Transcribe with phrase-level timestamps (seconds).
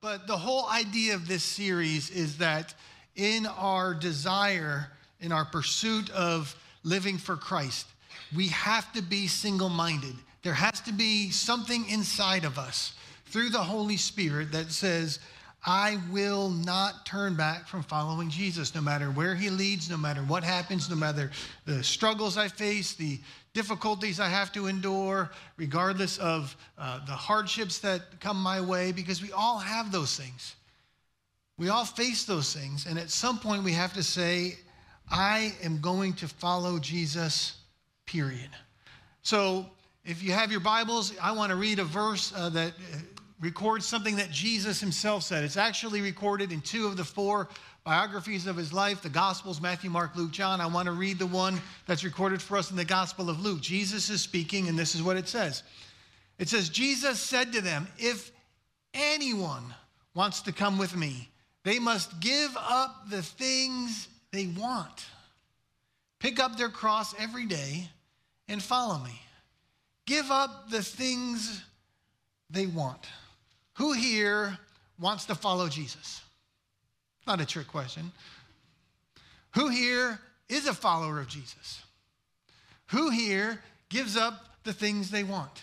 [0.00, 2.74] But the whole idea of this series is that
[3.16, 7.86] in our desire, in our pursuit of living for Christ,
[8.34, 10.14] we have to be single minded.
[10.42, 12.94] There has to be something inside of us
[13.26, 15.18] through the Holy Spirit that says,
[15.66, 20.22] I will not turn back from following Jesus, no matter where he leads, no matter
[20.22, 21.30] what happens, no matter
[21.66, 23.18] the struggles I face, the
[23.52, 29.20] difficulties I have to endure, regardless of uh, the hardships that come my way, because
[29.20, 30.54] we all have those things.
[31.58, 32.86] We all face those things.
[32.86, 34.58] And at some point, we have to say,
[35.10, 37.58] I am going to follow Jesus,
[38.06, 38.48] period.
[39.22, 39.66] So
[40.06, 42.96] if you have your Bibles, I want to read a verse uh, that uh,
[43.40, 45.44] records something that Jesus himself said.
[45.44, 47.48] It's actually recorded in two of the four
[47.84, 50.60] biographies of his life, the Gospels, Matthew, Mark, Luke, John.
[50.60, 53.60] I want to read the one that's recorded for us in the Gospel of Luke.
[53.60, 55.62] Jesus is speaking, and this is what it says
[56.38, 58.30] It says, Jesus said to them, If
[58.92, 59.74] anyone
[60.14, 61.30] wants to come with me,
[61.64, 65.06] they must give up the things they want,
[66.18, 67.88] pick up their cross every day,
[68.48, 69.20] and follow me.
[70.06, 71.62] Give up the things
[72.50, 73.06] they want.
[73.80, 74.58] Who here
[75.00, 76.20] wants to follow Jesus?
[77.26, 78.12] Not a trick question.
[79.54, 81.80] Who here is a follower of Jesus?
[82.88, 83.58] Who here
[83.88, 85.62] gives up the things they want?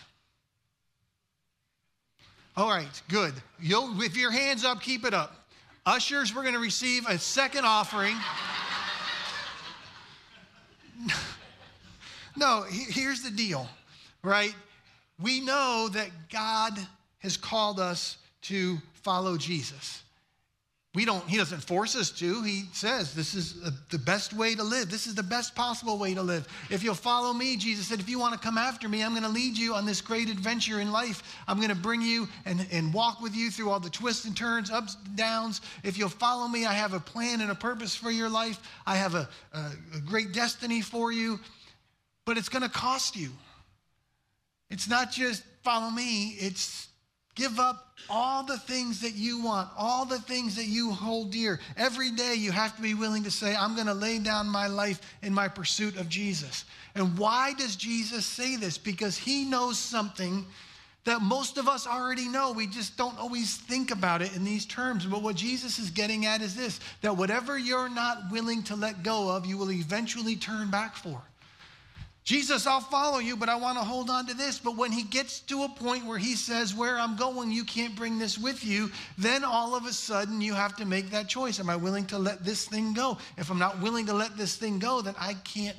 [2.55, 3.35] All right, good.
[3.59, 5.47] You'll, your hands up, keep it up.
[5.85, 8.15] Ushers, we're going to receive a second offering.
[12.35, 13.69] no, here's the deal,
[14.23, 14.55] right?
[15.21, 16.79] We know that God
[17.19, 20.03] has called us to follow Jesus.
[20.97, 22.41] We don't, he doesn't force us to.
[22.41, 24.89] He says this is the best way to live.
[24.89, 26.47] This is the best possible way to live.
[26.71, 29.21] If you'll follow me, Jesus said, if you want to come after me, I'm going
[29.21, 31.21] to lead you on this great adventure in life.
[31.47, 34.35] I'm going to bring you and, and walk with you through all the twists and
[34.35, 35.61] turns, ups and downs.
[35.83, 38.59] If you'll follow me, I have a plan and a purpose for your life.
[38.87, 39.65] I have a, a,
[39.97, 41.39] a great destiny for you,
[42.25, 43.29] but it's going to cost you.
[44.71, 46.87] It's not just follow me, it's
[47.37, 51.59] give up all the things that you want, all the things that you hold dear.
[51.77, 54.67] Every day you have to be willing to say, I'm going to lay down my
[54.67, 56.65] life in my pursuit of Jesus.
[56.95, 58.77] And why does Jesus say this?
[58.77, 60.45] Because he knows something
[61.05, 62.51] that most of us already know.
[62.51, 65.05] We just don't always think about it in these terms.
[65.05, 69.03] But what Jesus is getting at is this that whatever you're not willing to let
[69.03, 71.21] go of, you will eventually turn back for.
[72.27, 74.59] Jesus, I'll follow you, but I want to hold on to this.
[74.59, 77.95] But when he gets to a point where he says, Where I'm going, you can't
[77.95, 81.57] bring this with you, then all of a sudden you have to make that choice.
[81.57, 83.17] Am I willing to let this thing go?
[83.37, 85.77] If I'm not willing to let this thing go, then I can't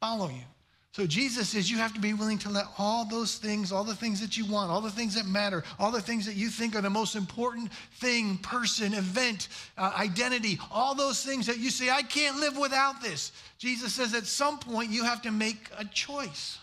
[0.00, 0.44] follow you.
[0.92, 3.94] So Jesus says you have to be willing to let all those things, all the
[3.94, 6.74] things that you want, all the things that matter, all the things that you think
[6.74, 9.48] are the most important thing, person, event,
[9.78, 13.30] uh, identity, all those things that you say, I can't live without this.
[13.56, 16.58] Jesus says at some point you have to make a choice.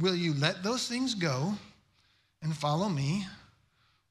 [0.00, 1.54] Will you let those things go
[2.42, 3.26] and follow me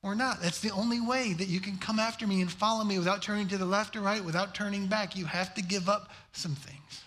[0.02, 0.42] or not?
[0.42, 3.50] That's the only way that you can come after me and follow me without turning
[3.50, 5.18] to the left or right, without turning back.
[5.18, 7.03] You have to give up some things.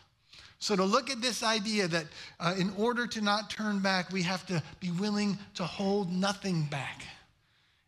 [0.66, 2.06] So, to look at this idea that
[2.40, 6.64] uh, in order to not turn back, we have to be willing to hold nothing
[6.64, 7.04] back.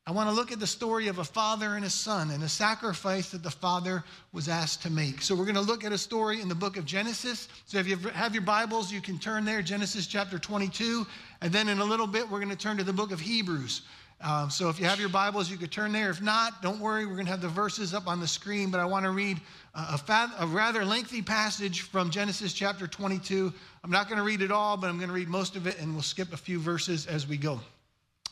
[0.07, 2.49] I want to look at the story of a father and a son and a
[2.49, 5.23] sacrifice that the father was asked to make.
[5.23, 7.49] So, we're going to look at a story in the book of Genesis.
[7.67, 11.05] So, if you have your Bibles, you can turn there, Genesis chapter 22.
[11.41, 13.83] And then in a little bit, we're going to turn to the book of Hebrews.
[14.21, 16.11] Um, so, if you have your Bibles, you could turn there.
[16.11, 18.71] If not, don't worry, we're going to have the verses up on the screen.
[18.71, 19.41] But I want to read
[19.75, 20.01] a,
[20.41, 23.53] a, rather lengthy passage from Genesis chapter 22.
[23.85, 25.79] I'm not going to read it all, but I'm going to read most of it,
[25.79, 27.61] and we'll skip a few verses as we go.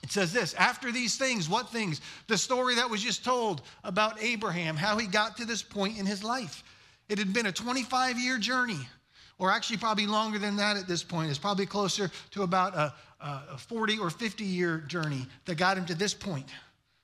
[0.02, 2.00] It says this After these things, what things?
[2.26, 6.06] The story that was just told about Abraham, how he got to this point in
[6.06, 6.64] his life.
[7.08, 8.80] It had been a 25 year journey,
[9.38, 11.30] or actually probably longer than that at this point.
[11.30, 15.84] It's probably closer to about a, a 40 or 50 year journey that got him
[15.86, 16.48] to this point.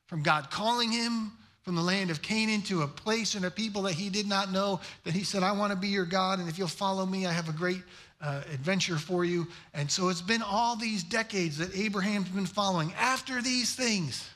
[0.06, 1.32] From God calling him
[1.62, 4.50] from the land of Canaan to a place and a people that he did not
[4.50, 7.25] know, that he said, I want to be your God, and if you'll follow me,
[7.25, 7.82] I have a great
[8.20, 9.46] uh, adventure for you.
[9.73, 12.93] And so it's been all these decades that Abraham's been following.
[12.99, 14.28] After these things,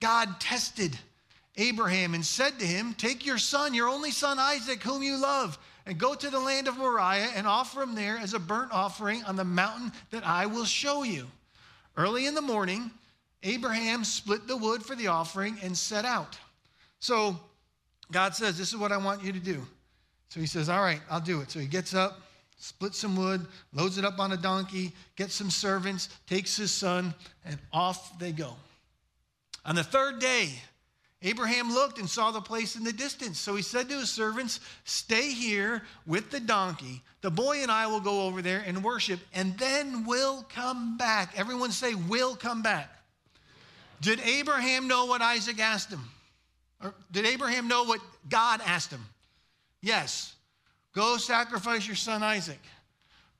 [0.00, 0.98] God tested
[1.56, 5.58] Abraham and said to him, Take your son, your only son Isaac, whom you love,
[5.86, 9.22] and go to the land of Moriah and offer him there as a burnt offering
[9.24, 11.26] on the mountain that I will show you.
[11.96, 12.90] Early in the morning,
[13.42, 16.38] Abraham split the wood for the offering and set out.
[16.98, 17.38] So
[18.10, 19.64] God says, This is what I want you to do.
[20.30, 21.50] So he says, All right, I'll do it.
[21.50, 22.22] So he gets up,
[22.56, 27.14] splits some wood, loads it up on a donkey, gets some servants, takes his son,
[27.44, 28.56] and off they go.
[29.66, 30.48] On the third day,
[31.24, 33.40] Abraham looked and saw the place in the distance.
[33.40, 37.02] So he said to his servants, Stay here with the donkey.
[37.22, 41.32] The boy and I will go over there and worship, and then we'll come back.
[41.34, 42.90] Everyone say, We'll come back.
[44.02, 46.02] Did Abraham know what Isaac asked him?
[46.82, 49.04] Or did Abraham know what God asked him?
[49.80, 50.34] Yes.
[50.94, 52.60] Go sacrifice your son Isaac.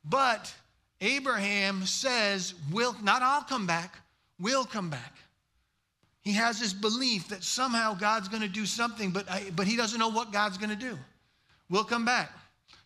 [0.06, 0.52] But
[1.02, 3.98] Abraham says, We'll, not I'll come back,
[4.40, 5.12] we'll come back.
[6.24, 9.76] He has this belief that somehow God's going to do something, but, I, but he
[9.76, 10.98] doesn't know what God's going to do.
[11.68, 12.32] We'll come back.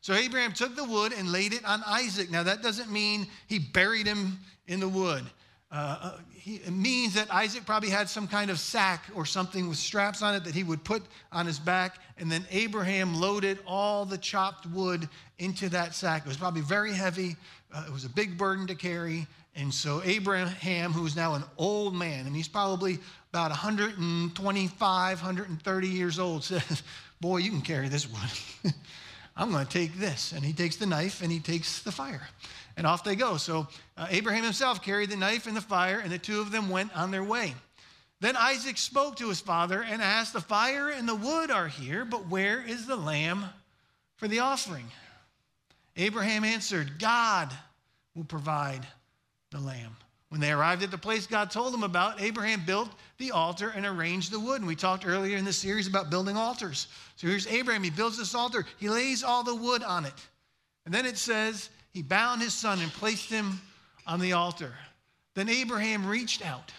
[0.00, 2.31] So Abraham took the wood and laid it on Isaac.
[2.31, 5.25] Now, that doesn't mean he buried him in the wood.
[5.70, 9.76] Uh, uh, it means that Isaac probably had some kind of sack or something with
[9.76, 11.99] straps on it that he would put on his back.
[12.17, 16.23] And then Abraham loaded all the chopped wood into that sack.
[16.25, 17.37] It was probably very heavy,
[17.73, 19.26] uh, it was a big burden to carry.
[19.56, 22.99] And so Abraham, who is now an old man, and he's probably
[23.31, 26.82] about 125, 130 years old, says,
[27.21, 28.75] Boy, you can carry this wood.
[29.37, 30.32] I'm going to take this.
[30.32, 32.29] And he takes the knife and he takes the fire.
[32.79, 33.37] And off they go.
[33.37, 33.67] So
[33.97, 36.97] uh, Abraham himself carried the knife and the fire, and the two of them went
[36.97, 37.55] on their way.
[38.21, 42.05] Then Isaac spoke to his father and asked, The fire and the wood are here,
[42.05, 43.45] but where is the lamb
[44.17, 44.87] for the offering?
[45.97, 47.51] Abraham answered, God
[48.15, 48.87] will provide
[49.51, 49.97] the lamb.
[50.29, 53.85] When they arrived at the place God told them about, Abraham built the altar and
[53.87, 54.61] arranged the wood.
[54.61, 56.87] And we talked earlier in this series about building altars.
[57.17, 57.83] So here's Abraham.
[57.83, 60.15] He builds this altar, he lays all the wood on it.
[60.85, 63.61] And then it says, he bound his son and placed him
[64.06, 64.73] on the altar.
[65.35, 66.73] Then Abraham reached out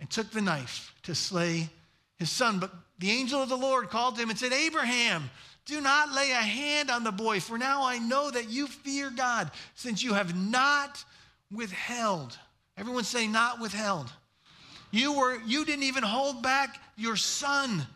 [0.00, 1.68] and took the knife to slay
[2.16, 2.58] his son.
[2.58, 5.30] But the angel of the Lord called to him and said, Abraham,
[5.64, 9.10] do not lay a hand on the boy, for now I know that you fear
[9.10, 11.04] God, since you have not
[11.50, 12.38] withheld.
[12.76, 14.12] Everyone say, not withheld.
[14.92, 17.86] You, were, you didn't even hold back your son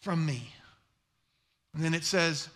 [0.00, 0.52] from me.
[1.74, 2.48] And then it says,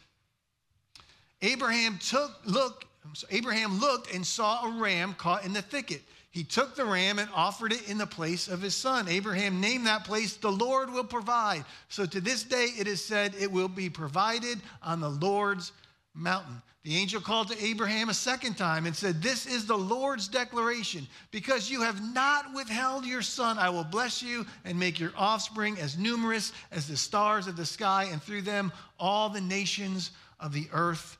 [1.42, 6.02] Abraham took, look, so Abraham looked and saw a ram caught in the thicket.
[6.30, 9.08] He took the ram and offered it in the place of his son.
[9.08, 11.64] Abraham named that place, The Lord will provide.
[11.88, 15.72] So to this day it is said, It will be provided on the Lord's
[16.14, 16.60] mountain.
[16.82, 21.08] The angel called to Abraham a second time and said, This is the Lord's declaration.
[21.30, 25.78] Because you have not withheld your son, I will bless you and make your offspring
[25.80, 30.52] as numerous as the stars of the sky, and through them all the nations of
[30.52, 31.16] the earth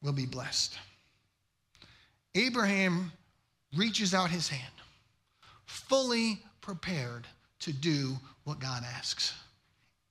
[0.00, 0.78] will be blessed.
[2.34, 3.12] Abraham
[3.76, 4.72] reaches out his hand,
[5.66, 7.26] fully prepared
[7.60, 9.34] to do what God asks.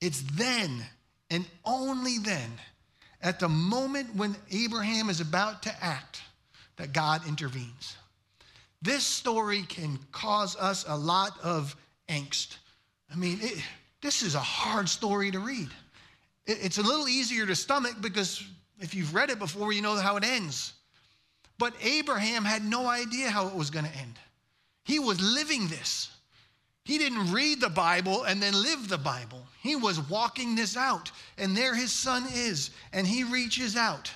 [0.00, 0.84] It's then
[1.30, 2.50] and only then,
[3.22, 6.22] at the moment when Abraham is about to act,
[6.76, 7.96] that God intervenes.
[8.82, 11.76] This story can cause us a lot of
[12.08, 12.56] angst.
[13.12, 13.62] I mean, it,
[14.00, 15.68] this is a hard story to read.
[16.46, 18.42] It, it's a little easier to stomach because
[18.78, 20.72] if you've read it before, you know how it ends.
[21.60, 24.18] But Abraham had no idea how it was going to end.
[24.84, 26.10] He was living this.
[26.86, 29.44] He didn't read the Bible and then live the Bible.
[29.62, 31.12] He was walking this out.
[31.36, 32.70] And there his son is.
[32.94, 34.10] And he reaches out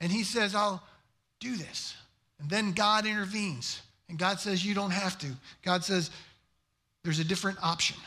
[0.00, 0.82] and he says, I'll
[1.38, 1.94] do this.
[2.40, 3.82] And then God intervenes.
[4.08, 5.26] And God says, You don't have to.
[5.62, 6.10] God says,
[7.04, 7.98] There's a different option.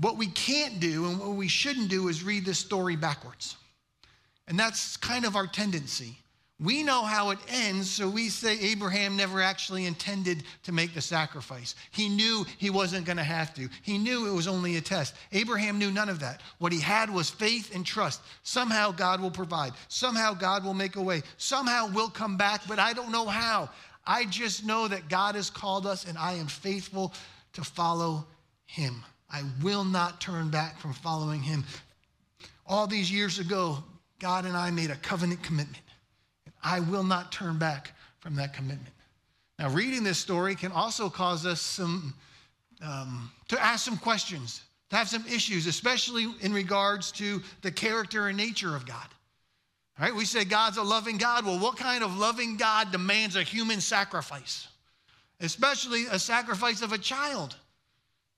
[0.00, 3.56] What we can't do and what we shouldn't do is read this story backwards.
[4.46, 6.18] And that's kind of our tendency.
[6.60, 11.00] We know how it ends, so we say Abraham never actually intended to make the
[11.00, 11.74] sacrifice.
[11.90, 13.68] He knew he wasn't going to have to.
[13.82, 15.14] He knew it was only a test.
[15.32, 16.42] Abraham knew none of that.
[16.58, 18.22] What he had was faith and trust.
[18.44, 19.72] Somehow God will provide.
[19.88, 21.22] Somehow God will make a way.
[21.38, 23.68] Somehow we'll come back, but I don't know how.
[24.06, 27.14] I just know that God has called us and I am faithful
[27.54, 28.26] to follow
[28.66, 29.02] him.
[29.28, 31.64] I will not turn back from following him.
[32.66, 33.82] All these years ago,
[34.18, 35.82] God and I made a covenant commitment.
[36.46, 38.94] And I will not turn back from that commitment.
[39.58, 42.14] Now, reading this story can also cause us some,
[42.82, 48.28] um, to ask some questions, to have some issues, especially in regards to the character
[48.28, 49.06] and nature of God.
[49.98, 51.46] All right, we say God's a loving God.
[51.46, 54.66] Well, what kind of loving God demands a human sacrifice?
[55.40, 57.56] Especially a sacrifice of a child.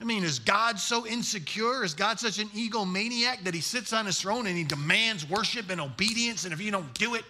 [0.00, 1.83] I mean, is God so insecure?
[1.83, 5.71] Is God such an egomaniac that he sits on his throne and he demands worship
[5.71, 6.45] and obedience?
[6.45, 7.25] And if you don't do it,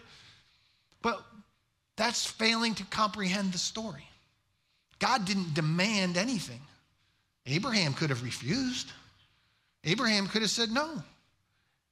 [1.01, 1.23] but
[1.97, 4.07] that's failing to comprehend the story.
[4.99, 6.61] God didn't demand anything.
[7.47, 8.91] Abraham could have refused.
[9.85, 11.03] Abraham could have said no.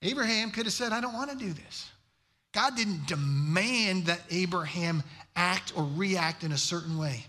[0.02, 1.88] Abraham could have said, I don't want to do this.
[2.52, 5.02] God didn't demand that Abraham
[5.36, 7.24] act or react in a certain way.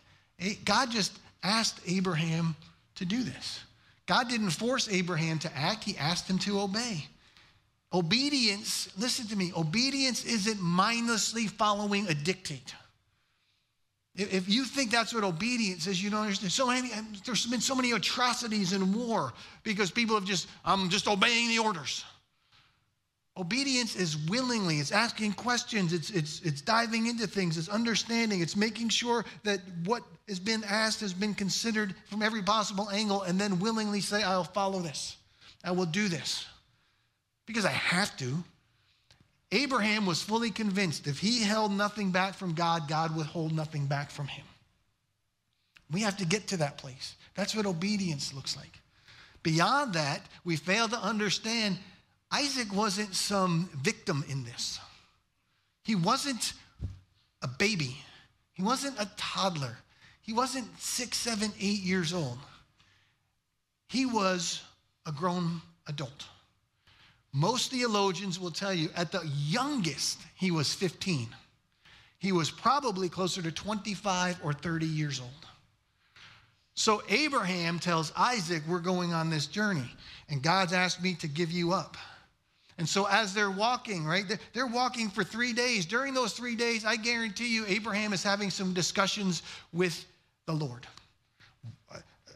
[0.66, 2.56] God just asked Abraham
[2.96, 3.62] to do this.
[4.06, 7.06] God didn't force Abraham to act, he asked him to obey.
[7.94, 12.76] Obedience, listen to me, obedience isn't mindlessly following a dictate.
[14.16, 16.52] If you think that's what obedience is, you don't understand.
[16.52, 16.90] So many,
[17.26, 19.34] there's been so many atrocities in war
[19.64, 22.06] because people have just, I'm just obeying the orders.
[23.38, 28.56] Obedience is willingly, it's asking questions, it's, it's, it's diving into things, it's understanding, it's
[28.56, 33.40] making sure that what has been asked has been considered from every possible angle, and
[33.40, 35.18] then willingly say, I'll follow this.
[35.66, 36.46] I will do this.
[37.46, 38.44] Because I have to.
[39.52, 43.86] Abraham was fully convinced if he held nothing back from God, God would hold nothing
[43.86, 44.46] back from him.
[45.92, 47.16] We have to get to that place.
[47.36, 48.80] That's what obedience looks like.
[49.44, 51.78] Beyond that, we fail to understand
[52.36, 54.80] Isaac wasn't some victim in this.
[55.84, 56.52] He wasn't
[57.42, 57.96] a baby,
[58.52, 59.78] he wasn't a toddler,
[60.22, 62.38] he wasn't six, seven, eight years old.
[63.88, 64.62] He was
[65.06, 66.26] a grown adult.
[67.32, 71.28] Most theologians will tell you at the youngest, he was 15.
[72.18, 75.30] He was probably closer to 25 or 30 years old.
[76.74, 79.90] So Abraham tells Isaac, We're going on this journey,
[80.28, 81.96] and God's asked me to give you up.
[82.78, 85.86] And so, as they're walking, right, they're walking for three days.
[85.86, 90.06] During those three days, I guarantee you, Abraham is having some discussions with
[90.46, 90.86] the Lord.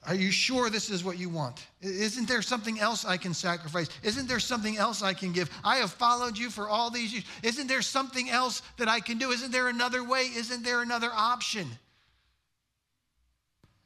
[0.05, 1.67] Are you sure this is what you want?
[1.81, 3.89] Isn't there something else I can sacrifice?
[4.01, 5.50] Isn't there something else I can give?
[5.63, 7.25] I have followed you for all these years.
[7.43, 9.31] Isn't there something else that I can do?
[9.31, 10.31] Isn't there another way?
[10.36, 11.67] Isn't there another option?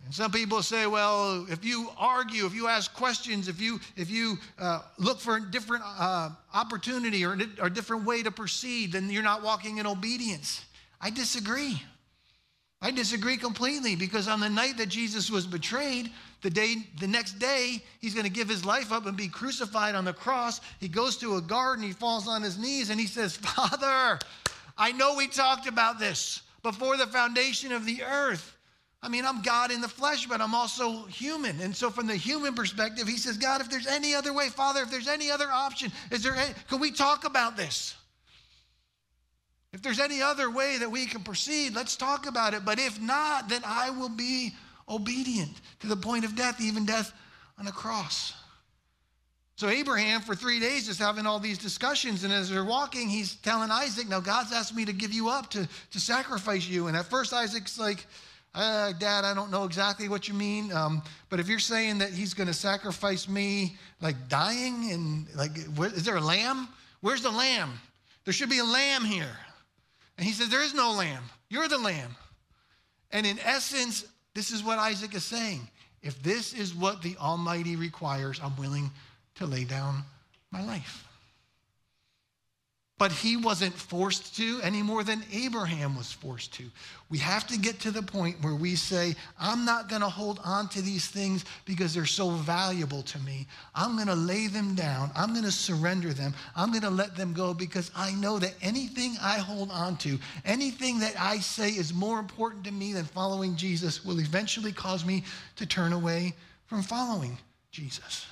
[0.05, 4.09] And some people say, well, if you argue, if you ask questions, if you if
[4.09, 9.09] you uh, look for a different uh, opportunity or a different way to proceed, then
[9.09, 10.65] you're not walking in obedience.
[10.99, 11.81] I disagree.
[12.81, 17.39] I disagree completely because on the night that Jesus was betrayed, the day the next
[17.39, 20.59] day he's going to give his life up and be crucified on the cross.
[20.81, 24.19] He goes to a garden, he falls on his knees and he says, "Father,
[24.77, 28.53] I know we talked about this before the foundation of the earth.
[29.03, 31.59] I mean, I'm God in the flesh, but I'm also human.
[31.59, 34.81] And so, from the human perspective, he says, God, if there's any other way, Father,
[34.81, 37.95] if there's any other option, is there any, can we talk about this?
[39.73, 42.63] If there's any other way that we can proceed, let's talk about it.
[42.63, 44.53] But if not, then I will be
[44.87, 47.11] obedient to the point of death, even death
[47.59, 48.33] on a cross.
[49.57, 52.23] So Abraham, for three days, is having all these discussions.
[52.23, 55.49] And as they're walking, he's telling Isaac, Now God's asked me to give you up
[55.51, 56.87] to, to sacrifice you.
[56.87, 58.07] And at first, Isaac's like,
[58.55, 60.71] uh, Dad, I don't know exactly what you mean.
[60.71, 65.57] Um, but if you're saying that he's going to sacrifice me, like dying, and like,
[65.75, 66.67] where, is there a lamb?
[67.01, 67.73] Where's the lamb?
[68.25, 69.37] There should be a lamb here.
[70.17, 71.23] And he says, There is no lamb.
[71.49, 72.15] You're the lamb.
[73.11, 75.67] And in essence, this is what Isaac is saying.
[76.01, 78.91] If this is what the Almighty requires, I'm willing
[79.35, 80.03] to lay down
[80.51, 81.07] my life.
[82.99, 86.63] But he wasn't forced to any more than Abraham was forced to.
[87.09, 90.39] We have to get to the point where we say, I'm not going to hold
[90.43, 93.47] on to these things because they're so valuable to me.
[93.73, 95.09] I'm going to lay them down.
[95.15, 96.35] I'm going to surrender them.
[96.55, 100.19] I'm going to let them go because I know that anything I hold on to,
[100.45, 105.03] anything that I say is more important to me than following Jesus, will eventually cause
[105.03, 105.23] me
[105.55, 106.35] to turn away
[106.67, 107.39] from following
[107.71, 108.27] Jesus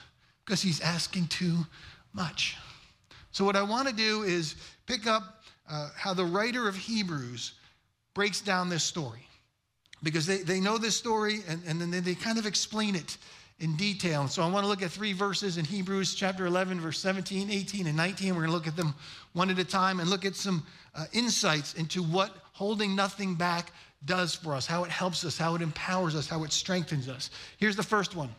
[0.46, 1.66] because he's asking too
[2.14, 2.58] much.
[3.32, 7.54] So, what I want to do is pick up uh, how the writer of Hebrews
[8.14, 9.26] breaks down this story.
[10.04, 13.18] Because they, they know this story and, and then they kind of explain it
[13.60, 14.28] in detail.
[14.28, 17.88] So I want to look at three verses in Hebrews chapter 11, verse 17, 18,
[17.88, 18.30] and 19.
[18.30, 18.96] We're going to look at them
[19.34, 23.72] one at a time and look at some uh, insights into what holding nothing back
[24.04, 27.30] does for us, how it helps us, how it empowers us, how it strengthens us.
[27.58, 28.30] Here's the first one.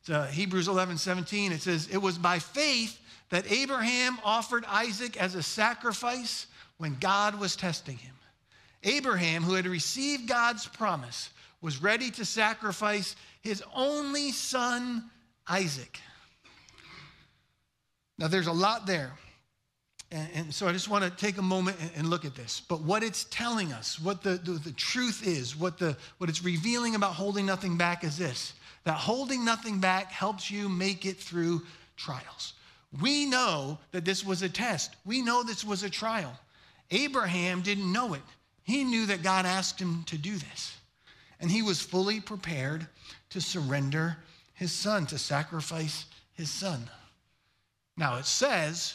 [0.00, 1.52] It's uh, Hebrews 11, 17.
[1.52, 6.46] It says, It was by faith that Abraham offered Isaac as a sacrifice
[6.78, 8.14] when God was testing him.
[8.84, 11.30] Abraham, who had received God's promise,
[11.60, 15.10] was ready to sacrifice his only son,
[15.48, 15.98] Isaac.
[18.18, 19.12] Now, there's a lot there.
[20.12, 22.62] And, and so I just want to take a moment and, and, look at this.
[22.68, 26.44] But what it's telling us, what the, the, the truth is, what, the, what it's
[26.44, 28.52] revealing about holding nothing back is this
[28.84, 31.60] that holding nothing back helps you make it through
[31.96, 32.54] trials.
[33.00, 34.96] We know that this was a test.
[35.04, 36.32] We know this was a trial.
[36.90, 38.22] Abraham didn't know it.
[38.62, 40.76] He knew that God asked him to do this.
[41.40, 42.86] And he was fully prepared
[43.30, 44.16] to surrender
[44.54, 46.88] his son, to sacrifice his son.
[47.96, 48.94] Now it says,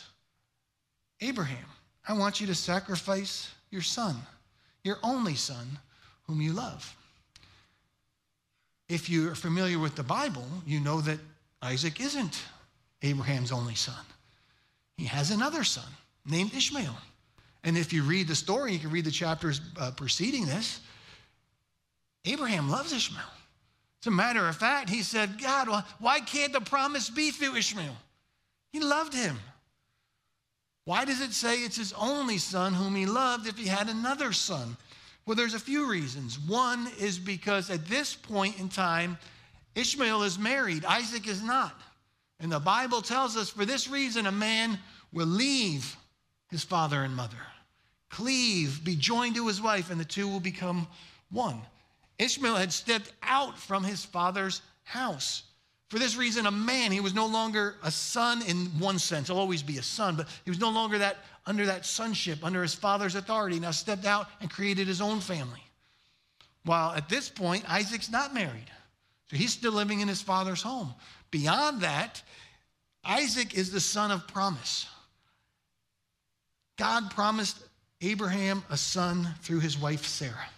[1.20, 1.66] Abraham,
[2.08, 4.16] I want you to sacrifice your son,
[4.84, 5.80] your only son,
[6.24, 6.96] whom you love.
[8.92, 11.18] if you're familiar with the Bible, you know that
[11.62, 12.44] Isaac isn't
[13.02, 14.04] Abraham's only son.
[14.98, 15.88] He has another son
[16.26, 16.96] named Ishmael.
[17.64, 20.80] And if you read the story, you can read the chapters uh, preceding this.
[22.26, 23.24] Abraham loves Ishmael.
[24.02, 27.96] As a matter of fact, he said, God, why can't the promise be through Ishmael?
[28.72, 29.38] He loved him.
[30.86, 34.34] Why does it say it's his only son whom he loved if he had another
[34.34, 34.76] son?
[35.26, 36.40] Well, there's a few reasons.
[36.40, 39.18] One is because at this point in time,
[39.76, 41.80] Ishmael is married, Isaac is not.
[42.42, 44.80] And the Bible tells us for this reason, a man
[45.14, 45.96] will leave
[46.50, 47.38] his father and mother,
[48.10, 50.88] cleave, be joined to his wife, and the two will become
[51.30, 51.62] one.
[52.18, 55.44] Ishmael had stepped out from his father's house.
[55.90, 59.28] For this reason, a man, he was no longer a son in one sense.
[59.28, 62.62] He'll always be a son, but he was no longer that under that sonship, under
[62.62, 63.60] his father's authority.
[63.60, 65.64] Now stepped out and created his own family.
[66.64, 68.72] While at this point, Isaac's not married.
[69.30, 70.94] So he's still living in his father's home.
[71.32, 72.22] Beyond that,
[73.04, 74.86] Isaac is the son of promise.
[76.78, 77.58] God promised
[78.02, 80.50] Abraham a son through his wife Sarah.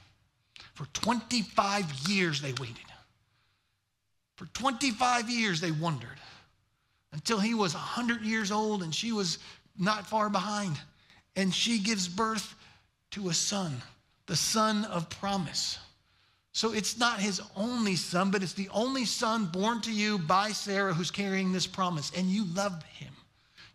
[0.74, 2.78] For 25 years they waited.
[4.38, 6.20] For 25 years they wondered
[7.12, 9.38] until he was 100 years old and she was
[9.78, 10.80] not far behind.
[11.36, 12.56] And she gives birth
[13.12, 13.82] to a son,
[14.26, 15.78] the son of promise.
[16.54, 20.52] So it's not his only son, but it's the only son born to you by
[20.52, 22.12] Sarah who's carrying this promise.
[22.16, 23.12] And you love him.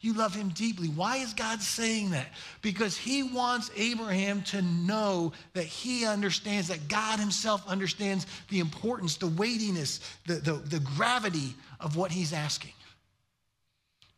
[0.00, 0.86] You love him deeply.
[0.86, 2.28] Why is God saying that?
[2.62, 9.16] Because he wants Abraham to know that he understands, that God himself understands the importance,
[9.16, 12.74] the weightiness, the, the, the gravity of what he's asking.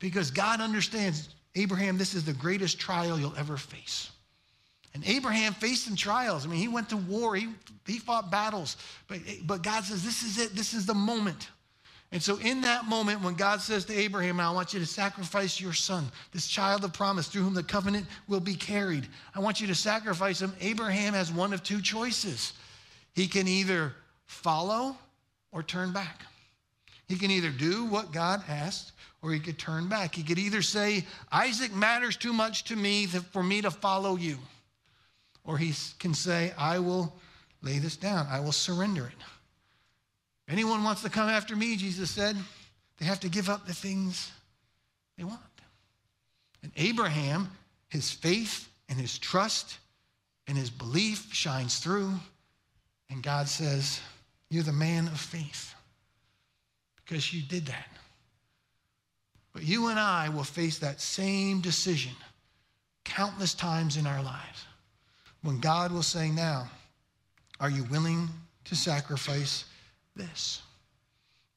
[0.00, 4.10] Because God understands, Abraham, this is the greatest trial you'll ever face.
[4.94, 6.44] And Abraham faced some trials.
[6.44, 7.48] I mean, he went to war, he,
[7.86, 8.76] he fought battles.
[9.06, 11.48] But, but God says, This is it, this is the moment.
[12.12, 15.60] And so, in that moment, when God says to Abraham, I want you to sacrifice
[15.60, 19.60] your son, this child of promise through whom the covenant will be carried, I want
[19.60, 20.52] you to sacrifice him.
[20.60, 22.52] Abraham has one of two choices.
[23.14, 23.94] He can either
[24.26, 24.96] follow
[25.52, 26.22] or turn back.
[27.06, 30.14] He can either do what God asked or he could turn back.
[30.14, 34.38] He could either say, Isaac matters too much to me for me to follow you.
[35.44, 37.12] Or he can say, I will
[37.62, 39.22] lay this down, I will surrender it.
[40.46, 42.36] If anyone wants to come after me, Jesus said,
[42.98, 44.30] they have to give up the things
[45.16, 45.40] they want.
[46.62, 47.50] And Abraham,
[47.88, 49.78] his faith and his trust
[50.46, 52.12] and his belief shines through.
[53.08, 54.00] And God says,
[54.50, 55.74] You're the man of faith
[56.96, 57.88] because you did that.
[59.52, 62.12] But you and I will face that same decision
[63.04, 64.64] countless times in our lives
[65.42, 66.68] when God will say, Now,
[67.58, 68.28] are you willing
[68.64, 69.64] to sacrifice
[70.16, 70.62] this?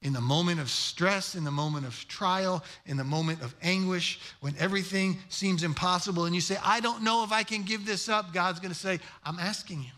[0.02, 4.20] In the moment of stress, in the moment of trial, in the moment of anguish,
[4.40, 8.10] when everything seems impossible, and you say, I don't know if I can give this
[8.10, 9.90] up, God's to say, I'm asking you.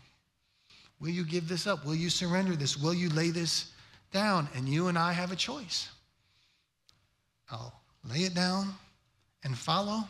[1.01, 1.85] Will you give this up?
[1.85, 2.77] Will you surrender this?
[2.77, 3.71] Will you lay this
[4.13, 4.47] down?
[4.55, 5.89] And you and I have a choice.
[7.51, 7.73] I'll
[8.09, 8.73] lay it down
[9.43, 10.05] and follow,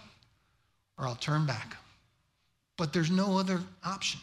[0.97, 1.75] or I'll turn back
[2.77, 4.19] but there's no other option.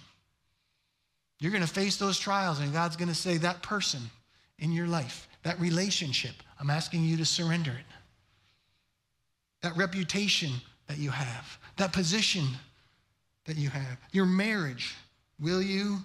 [1.40, 4.00] You're going to face those trials, and God's going to say, That person
[4.58, 7.84] in your life, that relationship, I'm asking you to surrender it.
[9.62, 10.52] That reputation
[10.86, 12.46] that you have, that position
[13.46, 14.94] that you have, your marriage,
[15.40, 15.98] will you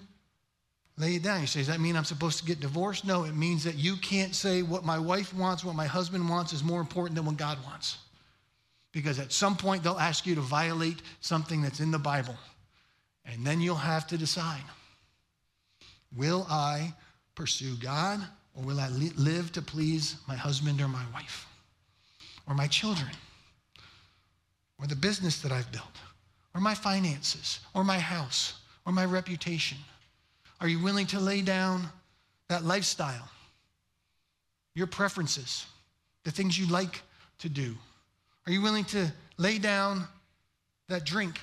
[0.98, 1.40] lay it down?
[1.40, 3.06] You say, Does that mean I'm supposed to get divorced?
[3.06, 6.52] No, it means that you can't say what my wife wants, what my husband wants
[6.52, 7.98] is more important than what God wants
[8.92, 12.36] because at some point they'll ask you to violate something that's in the Bible.
[13.24, 14.62] And then you'll have to decide
[16.16, 16.92] will I
[17.34, 18.20] pursue God
[18.54, 21.46] or will I live to please my husband or my wife
[22.48, 23.10] or my children
[24.80, 25.86] or the business that I've built
[26.54, 29.78] or my finances or my house or my reputation?
[30.60, 31.88] Are you willing to lay down
[32.48, 33.28] that lifestyle,
[34.74, 35.66] your preferences,
[36.24, 37.02] the things you like
[37.38, 37.76] to do?
[38.50, 40.08] Are you willing to lay down
[40.88, 41.38] that drink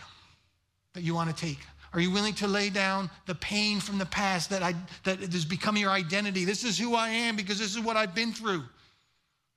[0.93, 1.59] that you want to take?
[1.93, 5.45] Are you willing to lay down the pain from the past that, I, that has
[5.45, 6.43] become your identity?
[6.43, 8.61] This is who I am because this is what I've been through.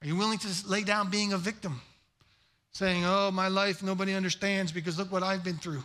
[0.00, 1.80] Are you willing to lay down being a victim?
[2.70, 5.82] Saying, oh, my life, nobody understands because look what I've been through.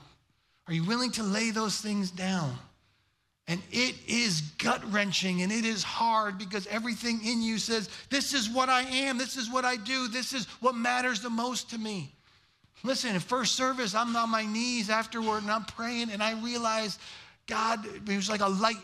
[0.68, 2.60] Are you willing to lay those things down?
[3.48, 8.34] And it is gut wrenching and it is hard because everything in you says, This
[8.34, 9.18] is what I am.
[9.18, 10.08] This is what I do.
[10.08, 12.12] This is what matters the most to me.
[12.84, 17.00] Listen, in first service, I'm on my knees afterward and I'm praying and I realized
[17.46, 18.78] God, it was like a light.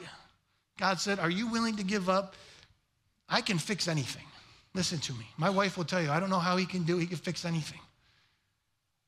[0.78, 2.36] God said, Are you willing to give up
[3.32, 4.26] I can fix anything.
[4.74, 5.26] Listen to me.
[5.38, 7.02] My wife will tell you, I don't know how he can do it.
[7.02, 7.80] He can fix anything.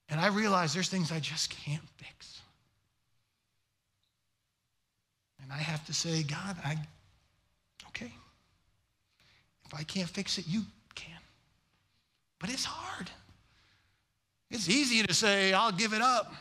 [0.10, 2.42] And I realize there's things I just can't fix.
[5.42, 6.78] And I have to say, God, I,
[7.89, 8.12] okay.
[9.66, 10.63] If I can't fix it, you
[10.96, 11.20] can.
[12.39, 13.12] But it's hard.
[14.50, 16.34] It's easy to say, I'll give it up.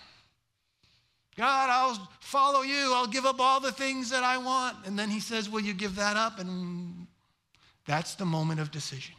[1.36, 2.92] God, I'll follow you.
[2.94, 4.76] I'll give up all the things that I want.
[4.86, 6.38] And then he says, Will you give that up?
[6.38, 7.06] And
[7.86, 9.14] that's the moment of decision.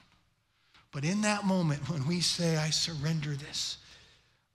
[0.91, 3.77] But in that moment, when we say, I surrender this,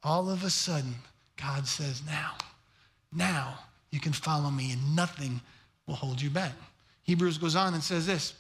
[0.03, 0.94] all of a sudden,
[1.37, 2.35] God says, Now,
[3.12, 3.59] now
[3.90, 5.40] you can follow me, and nothing
[5.87, 6.53] will hold you back.
[7.03, 8.35] Hebrews goes on and says this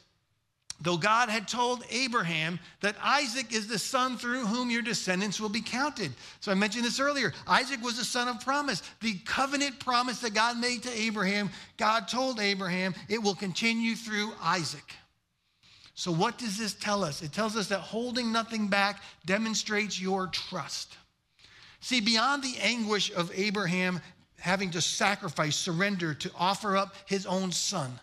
[0.80, 5.48] Though God had told Abraham that Isaac is the son through whom your descendants will
[5.48, 6.12] be counted.
[6.40, 7.32] So I mentioned this earlier.
[7.48, 8.82] Isaac was the son of promise.
[9.00, 14.32] The covenant promise that God made to Abraham, God told Abraham it will continue through
[14.40, 14.94] Isaac.
[15.94, 17.22] So, what does this tell us?
[17.22, 20.96] It tells us that holding nothing back demonstrates your trust.
[21.80, 24.00] See, beyond the anguish of Abraham
[24.38, 27.98] having to sacrifice, surrender, to offer up his own son,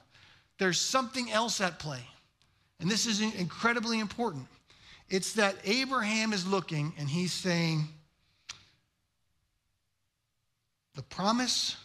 [0.57, 2.01] there's something else at play.
[2.79, 4.45] And this is incredibly important.
[5.09, 7.87] It's that Abraham is looking and he's saying,
[10.95, 11.75] the promise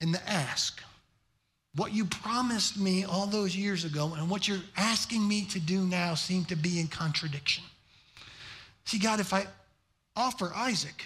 [0.00, 0.82] and the ask,
[1.76, 5.84] what you promised me all those years ago and what you're asking me to do
[5.84, 7.62] now seem to be in contradiction.
[8.84, 9.46] See, God, if I
[10.16, 11.04] offer Isaac,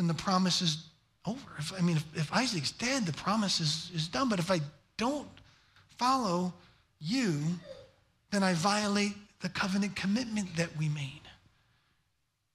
[0.00, 0.84] then the promise is
[1.26, 1.46] over.
[1.58, 4.30] If, I mean, if, if Isaac's dead, the promise is, is done.
[4.30, 4.60] But if I
[4.96, 5.28] don't
[5.98, 6.54] follow
[6.98, 7.42] you,
[8.30, 11.20] then I violate the covenant commitment that we made.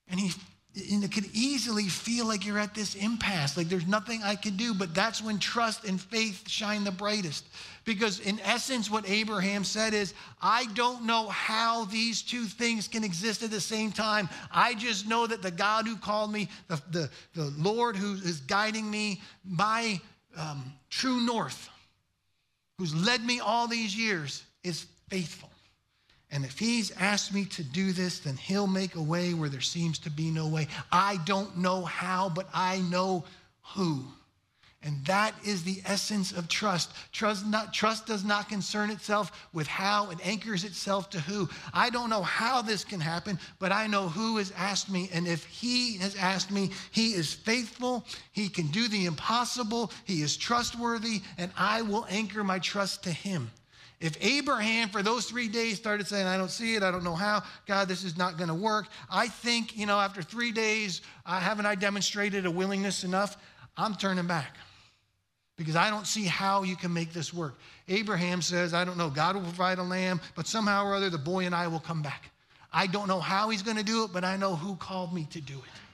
[0.08, 0.32] And he
[0.76, 4.58] and it could easily feel like you're at this impasse, like there's nothing I can
[4.58, 7.46] do, but that's when trust and faith shine the brightest.
[7.86, 13.04] Because in essence, what Abraham said is, I don't know how these two things can
[13.04, 14.28] exist at the same time.
[14.52, 18.42] I just know that the God who called me, the, the, the Lord who is
[18.42, 20.02] guiding me, my
[20.38, 21.70] um, true north,
[22.78, 25.50] who's led me all these years, is faithful.
[26.36, 29.62] And if he's asked me to do this, then he'll make a way where there
[29.62, 30.68] seems to be no way.
[30.92, 33.24] I don't know how, but I know
[33.74, 34.04] who.
[34.84, 36.92] And that is the essence of trust.
[37.14, 41.48] Trust, not, trust does not concern itself with how, it anchors itself to who.
[41.74, 45.10] I don't know how this can happen, but I know who has asked me.
[45.14, 50.22] And if he has asked me, he is faithful, he can do the impossible, he
[50.22, 53.52] is trustworthy, and I will anchor my trust to him.
[54.00, 57.16] If Abraham, for those three days, started saying, I don't see it, I don't know
[57.16, 61.02] how, God, this is not going to work, I think, you know, after three days,
[61.26, 63.38] uh, haven't I demonstrated a willingness enough?
[63.78, 64.58] I'm turning back
[65.58, 67.58] because I don't see how you can make this work.
[67.88, 71.18] Abraham says, I don't know, God will provide a lamb, but somehow or other, the
[71.18, 72.32] boy and I will come back.
[72.74, 75.26] I don't know how he's going to do it, but I know who called me
[75.32, 75.85] to do it.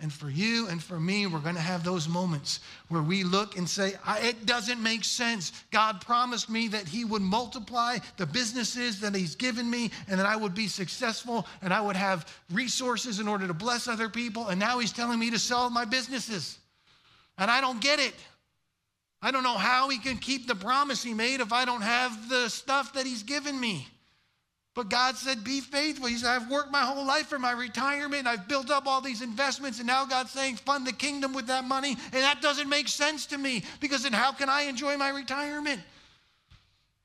[0.00, 3.56] And for you and for me, we're going to have those moments where we look
[3.56, 5.52] and say, It doesn't make sense.
[5.70, 10.26] God promised me that He would multiply the businesses that He's given me and that
[10.26, 14.48] I would be successful and I would have resources in order to bless other people.
[14.48, 16.58] And now He's telling me to sell my businesses.
[17.38, 18.14] And I don't get it.
[19.22, 22.28] I don't know how He can keep the promise He made if I don't have
[22.28, 23.86] the stuff that He's given me.
[24.74, 26.08] But God said, Be faithful.
[26.08, 28.26] He said, I've worked my whole life for my retirement.
[28.26, 29.78] I've built up all these investments.
[29.78, 31.96] And now God's saying, Fund the kingdom with that money.
[32.12, 35.80] And that doesn't make sense to me because then how can I enjoy my retirement?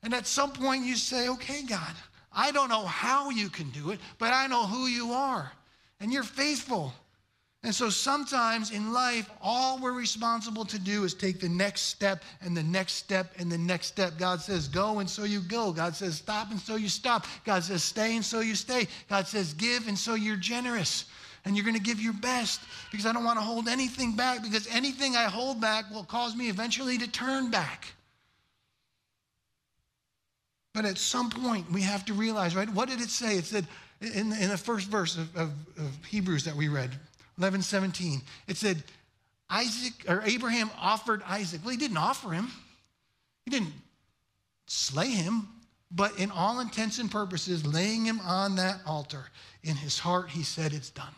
[0.01, 1.93] And at some point you say, Okay, God,
[2.33, 5.51] I don't know how you can do it, but I know who you are.
[5.99, 6.93] And you're faithful.
[7.61, 12.23] And so sometimes in life, all we're responsible to do is take the next step
[12.41, 14.17] and the next step and the next step.
[14.17, 15.73] God says, go, and so you go.
[15.73, 17.25] God says, stop, and so you stop.
[17.43, 18.87] God says, stay, and so you stay.
[19.09, 21.05] God says, give, and so you're generous.
[21.43, 24.41] And you're going to give your best because I don't want to hold anything back
[24.41, 27.87] because anything I hold back will cause me eventually to turn back.
[30.73, 32.69] But at some point, we have to realize, right?
[32.69, 33.37] What did it say?
[33.37, 33.67] It said
[34.01, 36.91] in, in the first verse of, of, of Hebrews that we read,
[37.39, 38.21] 11, 17.
[38.47, 38.83] It said,
[39.49, 41.61] Isaac or Abraham offered Isaac.
[41.63, 42.51] Well, he didn't offer him.
[43.45, 43.73] He didn't
[44.67, 45.47] slay him,
[45.91, 49.25] but in all intents and purposes, laying him on that altar,
[49.63, 51.15] in his heart, he said, It's done.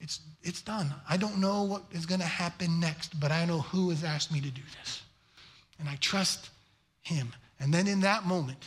[0.00, 0.94] It's, it's done.
[1.08, 4.32] I don't know what is going to happen next, but I know who has asked
[4.32, 5.02] me to do this.
[5.78, 6.48] And I trust
[7.02, 7.32] him.
[7.58, 8.64] And then in that moment,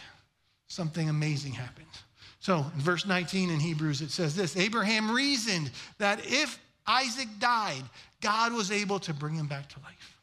[0.68, 2.03] something amazing happens.
[2.44, 7.84] So in verse 19 in Hebrews, it says this Abraham reasoned that if Isaac died,
[8.20, 10.18] God was able to bring him back to life.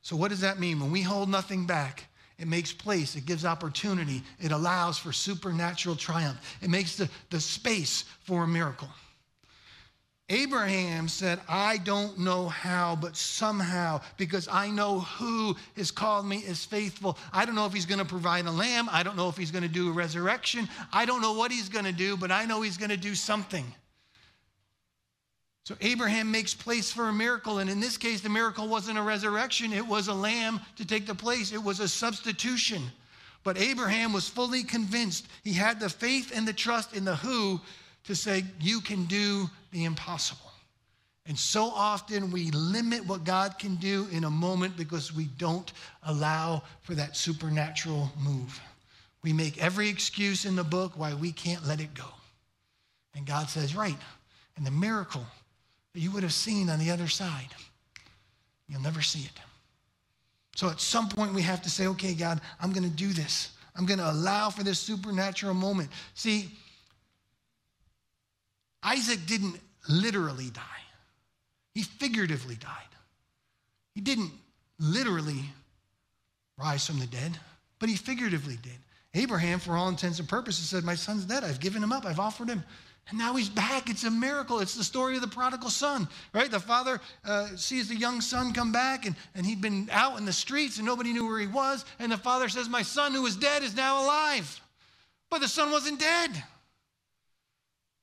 [0.00, 0.78] So, what does that mean?
[0.78, 2.04] When we hold nothing back,
[2.38, 7.40] It makes place, it gives opportunity, it allows for supernatural triumph, it makes the, the
[7.40, 8.88] space for a miracle.
[10.28, 16.38] Abraham said, I don't know how, but somehow, because I know who has called me
[16.38, 17.16] is faithful.
[17.32, 18.88] I don't know if he's going to provide a lamb.
[18.90, 20.68] I don't know if he's going to do a resurrection.
[20.92, 23.14] I don't know what he's going to do, but I know he's going to do
[23.14, 23.64] something.
[25.62, 27.58] So Abraham makes place for a miracle.
[27.58, 31.06] And in this case, the miracle wasn't a resurrection, it was a lamb to take
[31.06, 32.82] the place, it was a substitution.
[33.44, 35.28] But Abraham was fully convinced.
[35.44, 37.60] He had the faith and the trust in the who
[38.06, 40.50] to say, You can do the impossible.
[41.28, 45.72] And so often we limit what God can do in a moment because we don't
[46.04, 48.60] allow for that supernatural move.
[49.22, 52.04] We make every excuse in the book why we can't let it go.
[53.16, 53.98] And God says, Right.
[54.56, 55.26] And the miracle
[55.92, 57.48] that you would have seen on the other side,
[58.68, 59.40] you'll never see it.
[60.54, 63.50] So at some point, we have to say, Okay, God, I'm going to do this.
[63.74, 65.90] I'm going to allow for this supernatural moment.
[66.14, 66.50] See,
[68.86, 70.62] Isaac didn't literally die,
[71.74, 72.70] he figuratively died.
[73.94, 74.30] He didn't
[74.78, 75.42] literally
[76.56, 77.38] rise from the dead,
[77.80, 78.78] but he figuratively did.
[79.14, 81.42] Abraham, for all intents and purposes, said, My son's dead.
[81.42, 82.04] I've given him up.
[82.04, 82.62] I've offered him.
[83.08, 83.88] And now he's back.
[83.88, 84.60] It's a miracle.
[84.60, 86.50] It's the story of the prodigal son, right?
[86.50, 90.24] The father uh, sees the young son come back, and, and he'd been out in
[90.24, 91.84] the streets, and nobody knew where he was.
[91.98, 94.60] And the father says, My son who was dead is now alive.
[95.30, 96.42] But the son wasn't dead.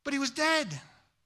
[0.03, 0.67] But he was dead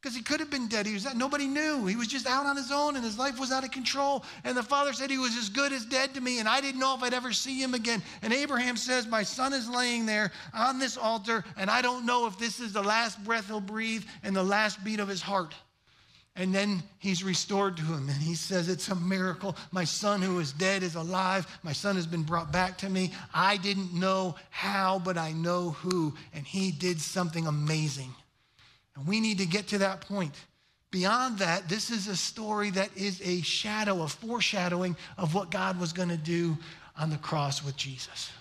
[0.02, 0.86] because he could have been dead.
[0.86, 1.86] He was nobody knew.
[1.86, 4.24] He was just out on his own and his life was out of control.
[4.44, 6.80] And the father said he was as good as dead to me and I didn't
[6.80, 8.02] know if I'd ever see him again.
[8.22, 12.28] And Abraham says, "My son is laying there on this altar and I don't know
[12.28, 15.54] if this is the last breath he'll breathe and the last beat of his heart."
[16.38, 18.10] And then he's restored to him.
[18.10, 19.58] And he says, It's a miracle.
[19.72, 21.48] My son who was dead is alive.
[21.63, 23.12] My son has been brought back to me.
[23.34, 26.13] I didn't know how, but I know who.
[26.36, 28.13] And he did something amazing.
[28.98, 30.34] And we need to get to that point.
[30.90, 35.80] Beyond that, this is a story that is a shadow, a foreshadowing of what God
[35.80, 36.58] was going to do
[36.98, 38.32] on the cross with Jesus.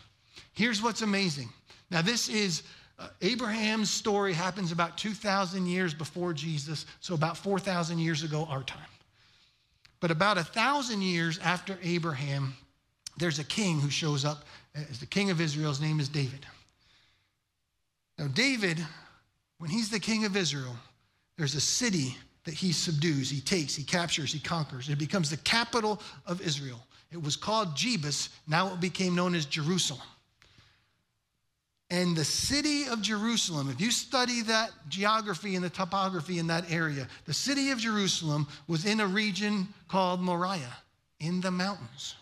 [0.55, 1.51] Here's what's amazing.
[1.91, 2.63] Now, this is
[2.99, 8.63] uh, Abraham's story happens about 2,000 years before Jesus, so about 4,000 years ago, our
[8.63, 8.79] time.
[10.01, 12.55] But about a thousand years after Abraham,
[13.19, 15.71] there's a king who shows up as the king of Israel.
[15.71, 16.47] His name is David.
[18.19, 18.79] Now, David
[19.59, 20.77] when he's the king of Israel,
[21.37, 24.89] there's a city that he subdues, he takes, he captures, he conquers.
[24.89, 26.81] It becomes the capital of Israel.
[27.11, 30.03] It was called Jebus, now it became known as Jerusalem.
[31.89, 36.71] And the city of Jerusalem, if you study that geography and the topography in that
[36.71, 40.77] area, the city of Jerusalem was in a region called Moriah
[41.21, 42.17] in the mountains.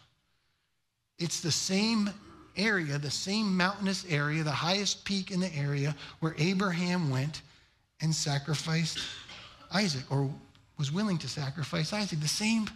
[1.19, 2.11] It's the same
[2.57, 7.43] area, the same mountainous area, the highest peak in the area where Abraham went
[8.01, 8.99] and sacrificed
[9.73, 10.31] Isaac or
[10.79, 12.21] was willing to sacrifice Isaac.
[12.21, 12.69] The same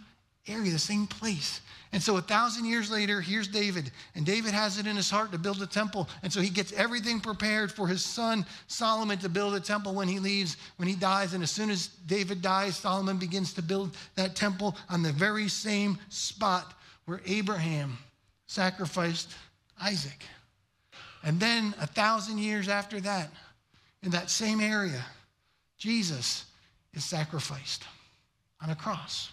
[0.47, 1.61] area, the same place.
[1.91, 3.91] And so a thousand years later, here's David.
[4.15, 6.07] And David has it in his heart to build a temple.
[6.21, 10.07] And so he gets everything prepared for his son Solomon to build a temple when
[10.07, 11.33] he leaves, when he dies.
[11.33, 15.47] And as soon as David dies, Solomon begins to build that temple on the very
[15.47, 16.73] same spot
[17.05, 17.97] where Abraham
[18.45, 19.33] sacrificed
[19.81, 20.23] Isaac.
[21.23, 23.29] And then a thousand years after that,
[24.03, 25.03] in that same area,
[25.77, 26.45] Jesus
[26.93, 27.83] is sacrificed
[28.61, 29.31] on a cross.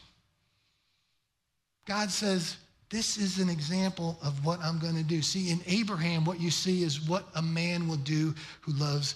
[1.86, 2.56] God says,
[2.90, 5.22] This is an example of what I'm going to do.
[5.22, 9.14] See, in Abraham, what you see is what a man will do who loves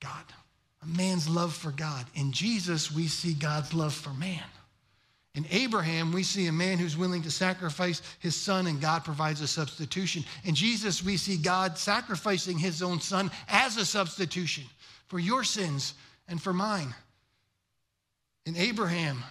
[0.00, 0.24] God,
[0.82, 2.06] a man's love for God.
[2.14, 4.42] In Jesus, we see God's love for man.
[5.36, 9.42] In Abraham, we see a man who's willing to sacrifice his son, and God provides
[9.42, 10.24] a substitution.
[10.44, 14.64] In Jesus, we see God sacrificing his own son as a substitution
[15.08, 15.92] for your sins
[16.26, 16.94] and for mine.
[18.46, 19.22] In Abraham,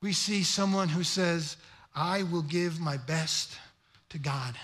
[0.00, 1.56] we see someone who says,
[1.92, 3.58] I will give my best
[4.10, 4.54] to God.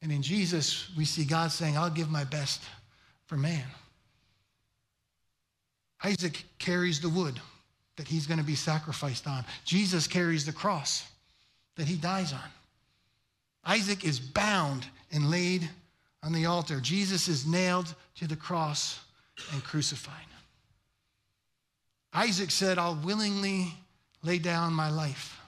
[0.00, 2.62] And in Jesus, we see God saying, I'll give my best
[3.26, 3.64] for man.
[6.02, 7.38] Isaac carries the wood
[7.98, 9.44] that he's going to be sacrificed on.
[9.64, 11.06] Jesus carries the cross
[11.76, 12.40] that he dies on.
[13.64, 15.68] Isaac is bound and laid
[16.22, 16.80] on the altar.
[16.80, 19.00] Jesus is nailed to the cross
[19.52, 20.14] and crucified.
[22.14, 23.74] Isaac said, I'll willingly
[24.22, 25.38] lay down my life.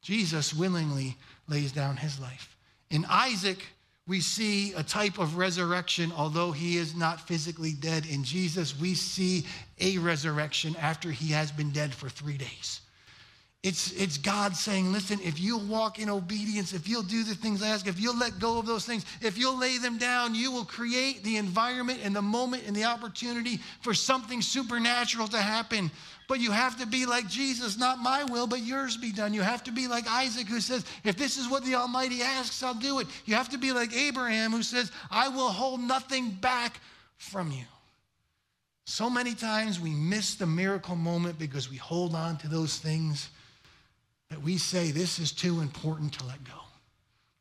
[0.00, 1.16] Jesus willingly
[1.48, 2.56] lays down his life.
[2.90, 3.64] In Isaac,
[4.08, 8.06] we see a type of resurrection, although he is not physically dead.
[8.06, 9.44] In Jesus, we see
[9.80, 12.80] a resurrection after he has been dead for three days.
[13.66, 17.64] It's, it's God saying, listen, if you'll walk in obedience, if you'll do the things
[17.64, 20.52] I ask, if you'll let go of those things, if you'll lay them down, you
[20.52, 25.90] will create the environment and the moment and the opportunity for something supernatural to happen.
[26.28, 29.32] But you have to be like Jesus, not my will, but yours be done.
[29.32, 32.62] You have to be like Isaac, who says, if this is what the Almighty asks,
[32.62, 33.06] I'll do it.
[33.26, 36.80] You have to be like Abraham, who says, I will hold nothing back
[37.16, 37.64] from you.
[38.86, 43.30] So many times we miss the miracle moment because we hold on to those things
[44.30, 46.65] that we say this is too important to let go.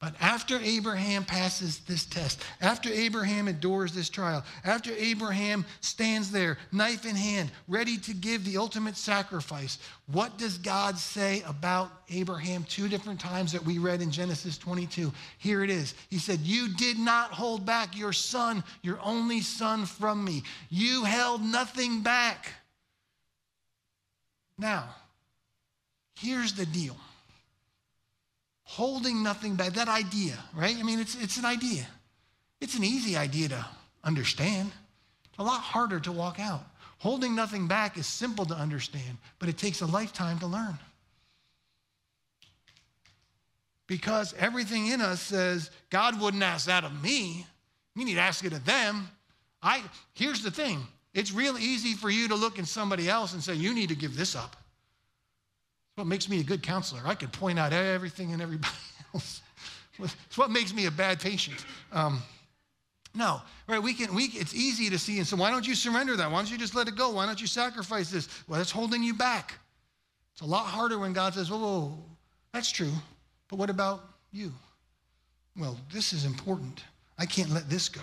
[0.06, 6.60] But after Abraham passes this test, after Abraham endures this trial, after Abraham stands there,
[6.72, 12.65] knife in hand, ready to give the ultimate sacrifice, what does God say about Abraham
[12.65, 15.12] two different times that we read in Genesis 22?
[15.39, 15.96] Here it is.
[16.12, 20.44] He said, You did not hold back your son, your only son, from me.
[20.70, 22.54] You held nothing back.
[24.60, 24.89] Now,
[26.18, 26.96] Here's the deal
[28.65, 30.75] holding nothing back, that idea, right?
[30.75, 31.88] I mean, it's, it's an idea.
[32.60, 33.65] It's an easy idea to
[34.04, 34.71] understand,
[35.30, 36.63] It's a lot harder to walk out.
[36.97, 40.78] Holding nothing back is simple to understand, but it takes a lifetime to learn.
[43.88, 47.45] Because everything in us says, God wouldn't ask that of me.
[47.95, 49.08] You need to ask it of them.
[49.62, 53.43] I, here's the thing it's real easy for you to look at somebody else and
[53.43, 54.56] say, You need to give this up
[55.95, 57.01] what makes me a good counselor.
[57.05, 58.73] I can point out everything and everybody
[59.13, 59.41] else.
[59.97, 61.65] It's what makes me a bad patient.
[61.93, 62.21] Um,
[63.13, 63.81] no, right?
[63.81, 64.13] We can.
[64.13, 64.25] We.
[64.25, 66.29] It's easy to see, and so why don't you surrender that?
[66.29, 67.12] Why don't you just let it go?
[67.12, 68.27] Why don't you sacrifice this?
[68.47, 69.53] Well, that's holding you back.
[70.34, 71.97] It's a lot harder when God says, "Whoa, whoa,
[72.51, 72.91] that's true,
[73.49, 74.03] but what about
[74.34, 74.51] you?"
[75.58, 76.84] Well, this is important.
[77.17, 78.01] I can't let this go.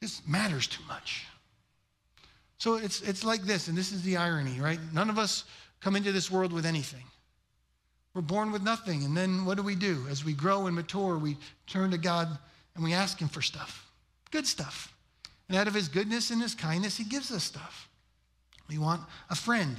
[0.00, 1.26] This matters too much.
[2.58, 4.80] So it's it's like this, and this is the irony, right?
[4.92, 5.44] None of us
[5.82, 7.04] come into this world with anything.
[8.14, 9.04] We're born with nothing.
[9.04, 10.06] And then what do we do?
[10.10, 12.28] As we grow and mature, we turn to God
[12.74, 13.90] and we ask Him for stuff,
[14.30, 14.94] good stuff.
[15.48, 17.88] And out of His goodness and His kindness, He gives us stuff.
[18.68, 19.76] We want a friend.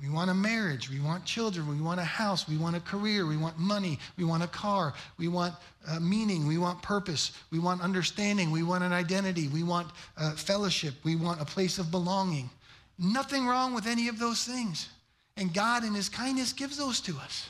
[0.00, 0.90] We want a marriage.
[0.90, 1.68] We want children.
[1.68, 2.48] We want a house.
[2.48, 3.24] We want a career.
[3.24, 4.00] We want money.
[4.16, 4.94] We want a car.
[5.16, 5.54] We want
[5.88, 6.46] uh, meaning.
[6.46, 7.32] We want purpose.
[7.52, 8.50] We want understanding.
[8.50, 9.46] We want an identity.
[9.46, 10.94] We want uh, fellowship.
[11.04, 12.50] We want a place of belonging.
[12.98, 14.88] Nothing wrong with any of those things.
[15.36, 17.48] And God, in His kindness, gives those to us.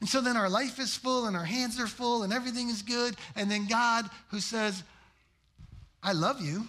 [0.00, 2.82] And so then our life is full and our hands are full and everything is
[2.82, 3.16] good.
[3.34, 4.82] And then God, who says,
[6.02, 6.66] I love you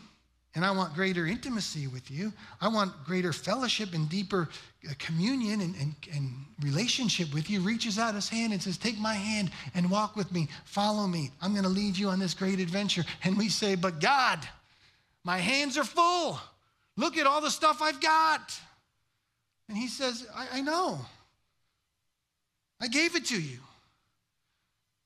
[0.56, 4.50] and I want greater intimacy with you, I want greater fellowship and deeper
[4.90, 8.98] uh, communion and, and, and relationship with you, reaches out his hand and says, Take
[8.98, 11.32] my hand and walk with me, follow me.
[11.40, 13.04] I'm going to lead you on this great adventure.
[13.24, 14.40] And we say, But God,
[15.24, 16.40] my hands are full.
[17.00, 18.60] Look at all the stuff I've got.
[19.70, 21.00] And he says, I, I know.
[22.82, 23.60] I gave it to you.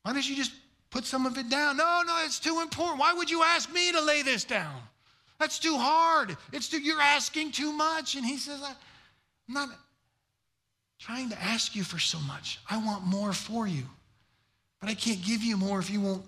[0.01, 0.53] Why don't you just
[0.89, 1.77] put some of it down?
[1.77, 2.99] No, no, it's too important.
[2.99, 4.81] Why would you ask me to lay this down?
[5.39, 6.35] That's too hard.
[6.51, 8.15] It's too, you're asking too much.
[8.15, 9.69] And he says, I'm not
[10.97, 12.59] trying to ask you for so much.
[12.67, 13.83] I want more for you.
[14.81, 16.25] But I can't give you more if you won't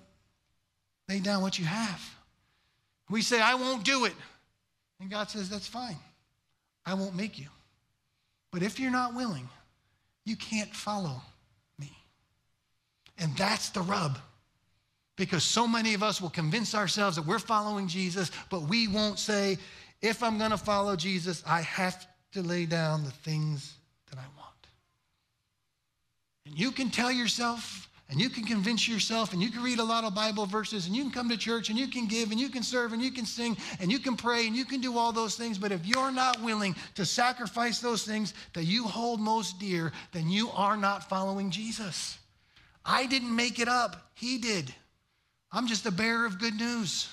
[1.09, 2.07] lay down what you have.
[3.09, 4.13] We say, I won't do it.
[4.99, 5.97] And God says, That's fine.
[6.85, 7.47] I won't make you.
[8.51, 9.49] But if you're not willing,
[10.25, 11.21] you can't follow
[11.79, 11.91] me.
[13.17, 14.17] And that's the rub.
[15.17, 19.17] Because so many of us will convince ourselves that we're following Jesus, but we won't
[19.17, 19.57] say,
[20.01, 23.75] if I'm going to follow Jesus, I have to lay down the things
[24.09, 24.67] that I want.
[26.45, 29.83] And you can tell yourself and you can convince yourself and you can read a
[29.83, 32.39] lot of Bible verses and you can come to church and you can give and
[32.39, 34.97] you can serve and you can sing and you can pray and you can do
[34.97, 35.57] all those things.
[35.57, 40.29] But if you're not willing to sacrifice those things that you hold most dear, then
[40.29, 42.19] you are not following Jesus.
[42.85, 44.73] I didn't make it up, He did.
[45.51, 47.09] I'm just a bearer of good news.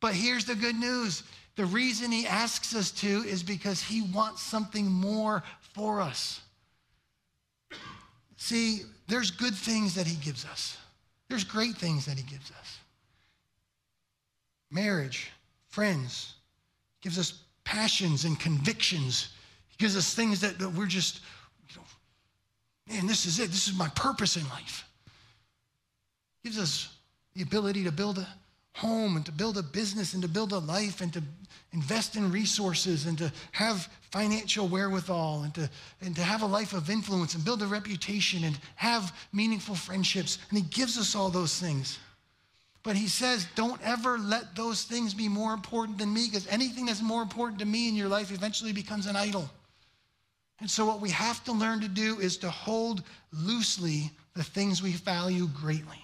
[0.00, 1.24] But here's the good news
[1.56, 5.42] the reason He asks us to is because He wants something more
[5.74, 6.40] for us.
[8.40, 10.78] See, there's good things that he gives us.
[11.28, 12.78] There's great things that he gives us.
[14.70, 15.30] Marriage,
[15.68, 16.36] friends,
[17.02, 19.28] gives us passions and convictions.
[19.68, 21.20] He gives us things that, that we're just,
[21.68, 23.50] you know, man, this is it.
[23.50, 24.88] This is my purpose in life.
[26.42, 26.96] Gives us
[27.34, 28.26] the ability to build a
[28.74, 31.22] home and to build a business and to build a life and to
[31.72, 36.72] invest in resources and to have financial wherewithal and to, and to have a life
[36.72, 40.38] of influence and build a reputation and have meaningful friendships.
[40.48, 41.98] And he gives us all those things.
[42.82, 46.86] But he says, don't ever let those things be more important than me because anything
[46.86, 49.48] that's more important to me in your life eventually becomes an idol.
[50.60, 53.02] And so, what we have to learn to do is to hold
[53.32, 56.02] loosely the things we value greatly.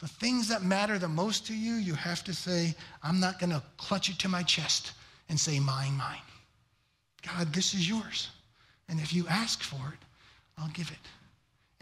[0.00, 3.50] The things that matter the most to you, you have to say, I'm not going
[3.50, 4.92] to clutch it to my chest
[5.28, 6.18] and say, Mine, mine.
[7.22, 8.28] God, this is yours.
[8.88, 9.98] And if you ask for it,
[10.58, 11.08] I'll give it.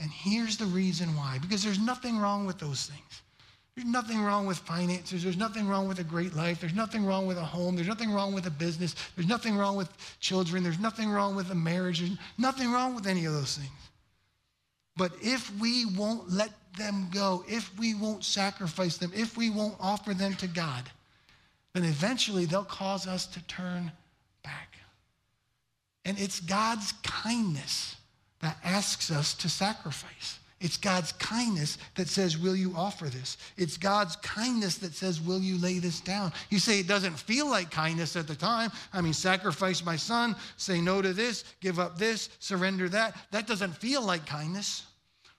[0.00, 3.22] And here's the reason why because there's nothing wrong with those things.
[3.74, 5.22] There's nothing wrong with finances.
[5.22, 6.60] There's nothing wrong with a great life.
[6.60, 7.76] There's nothing wrong with a home.
[7.76, 8.96] There's nothing wrong with a business.
[9.14, 9.88] There's nothing wrong with
[10.18, 10.64] children.
[10.64, 12.00] There's nothing wrong with a marriage.
[12.00, 13.70] There's nothing wrong with any of those things.
[14.98, 19.76] But if we won't let them go, if we won't sacrifice them, if we won't
[19.80, 20.82] offer them to God,
[21.72, 23.92] then eventually they'll cause us to turn
[24.42, 24.76] back.
[26.04, 27.94] And it's God's kindness
[28.40, 30.40] that asks us to sacrifice.
[30.60, 33.36] It's God's kindness that says, Will you offer this?
[33.56, 36.32] It's God's kindness that says, Will you lay this down?
[36.50, 38.72] You say it doesn't feel like kindness at the time.
[38.92, 43.16] I mean, sacrifice my son, say no to this, give up this, surrender that.
[43.30, 44.87] That doesn't feel like kindness.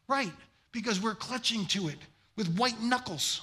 [0.09, 0.33] Right,
[0.71, 1.99] because we're clutching to it
[2.35, 3.41] with white knuckles.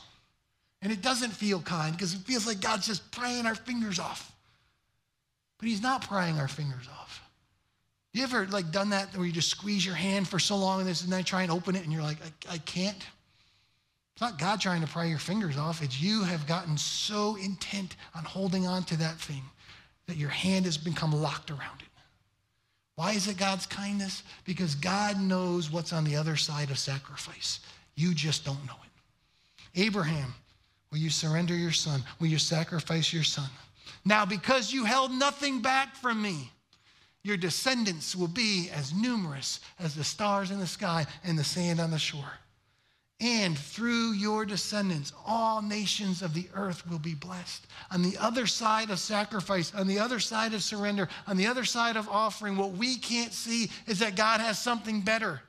[0.82, 4.32] And it doesn't feel kind because it feels like God's just prying our fingers off.
[5.58, 7.22] But He's not prying our fingers off.
[8.12, 10.88] You ever like done that where you just squeeze your hand for so long and
[10.88, 13.06] this and then try and open it and you're like, I, I can't?
[14.14, 15.82] It's not God trying to pry your fingers off.
[15.82, 19.42] It's you have gotten so intent on holding on to that thing
[20.06, 21.85] that your hand has become locked around it.
[22.96, 24.22] Why is it God's kindness?
[24.44, 27.60] Because God knows what's on the other side of sacrifice.
[27.94, 29.80] You just don't know it.
[29.80, 30.34] Abraham,
[30.90, 32.02] will you surrender your son?
[32.18, 33.48] Will you sacrifice your son?
[34.04, 36.50] Now, because you held nothing back from me,
[37.22, 41.80] your descendants will be as numerous as the stars in the sky and the sand
[41.80, 42.38] on the shore.
[43.18, 47.66] And through your descendants, all nations of the earth will be blessed.
[47.90, 51.64] On the other side of sacrifice, on the other side of surrender, on the other
[51.64, 55.40] side of offering, what we can't see is that God has something better.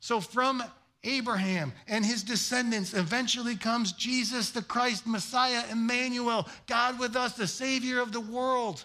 [0.00, 0.64] So, from
[1.04, 7.46] Abraham and his descendants eventually comes Jesus, the Christ, Messiah, Emmanuel, God with us, the
[7.46, 8.84] Savior of the world.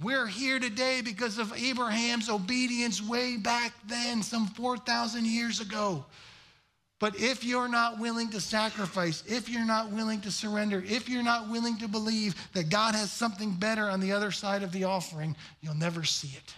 [0.00, 6.04] We're here today because of Abraham's obedience way back then, some 4,000 years ago.
[7.04, 11.22] But if you're not willing to sacrifice, if you're not willing to surrender, if you're
[11.22, 14.84] not willing to believe that God has something better on the other side of the
[14.84, 16.54] offering, you'll never see it.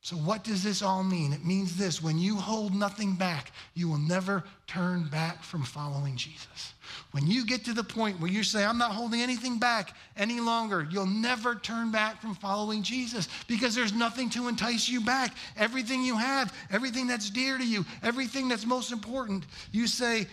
[0.00, 1.32] So, what does this all mean?
[1.32, 6.14] It means this when you hold nothing back, you will never turn back from following
[6.14, 6.74] Jesus.
[7.12, 10.40] When you get to the point where you say, I'm not holding anything back any
[10.40, 15.34] longer, you'll never turn back from following Jesus because there's nothing to entice you back.
[15.56, 20.26] Everything you have, everything that's dear to you, everything that's most important, you say,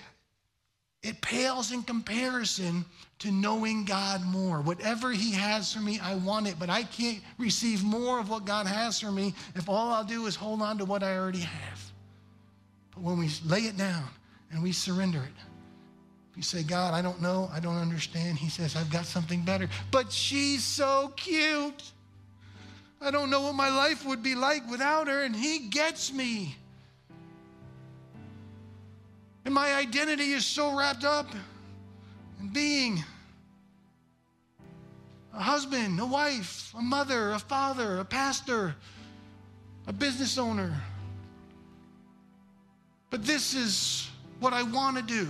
[1.01, 2.83] it pales in comparison
[3.19, 4.59] to knowing God more.
[4.59, 8.45] Whatever He has for me, I want it, but I can't receive more of what
[8.45, 11.39] God has for me if all I'll do is hold on to what I already
[11.39, 11.91] have.
[12.91, 14.09] But when we lay it down
[14.51, 15.48] and we surrender it,
[16.39, 18.37] you say, God, I don't know, I don't understand.
[18.37, 19.67] He says, I've got something better.
[19.91, 21.83] But she's so cute.
[23.01, 26.55] I don't know what my life would be like without her, and He gets me.
[29.43, 31.27] And my identity is so wrapped up
[32.39, 33.03] in being
[35.33, 38.77] a husband, a wife, a mother, a father, a pastor,
[39.87, 40.73] a business owner.
[43.09, 44.07] But this is
[44.39, 45.27] what I want to do.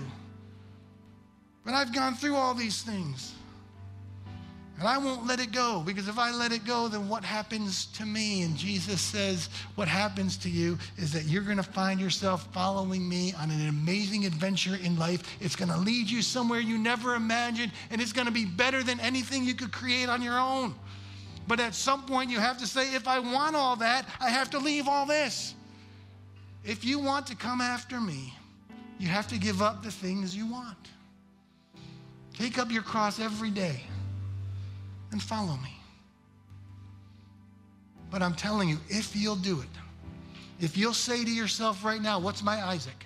[1.66, 3.34] But I've gone through all these things.
[4.80, 7.88] And I won't let it go because if I let it go, then what happens
[7.88, 8.44] to me?
[8.44, 13.08] And Jesus says, What happens to you is that you're going to find yourself following
[13.08, 15.38] me on an amazing adventure in life.
[15.42, 18.82] It's going to lead you somewhere you never imagined, and it's going to be better
[18.82, 20.74] than anything you could create on your own.
[21.46, 24.50] But at some point, you have to say, If I want all that, I have
[24.52, 25.56] to leave all this.
[26.64, 28.34] If you want to come after me,
[28.98, 30.78] you have to give up the things you want.
[32.40, 33.82] Take up your cross every day
[35.12, 35.76] and follow me.
[38.10, 39.68] But I'm telling you, if you'll do it,
[40.62, 43.06] if you'll say to yourself right now, What's my Isaac?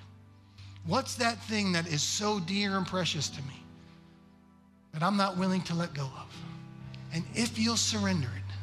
[0.86, 3.64] What's that thing that is so dear and precious to me
[4.94, 6.36] that I'm not willing to let go of?
[7.12, 8.54] And if you'll surrender it,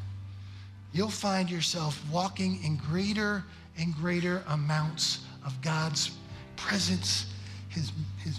[0.92, 3.42] you'll find yourself walking in greater
[3.76, 6.12] and greater amounts of God's
[6.56, 7.26] presence,
[7.70, 7.90] His,
[8.22, 8.38] His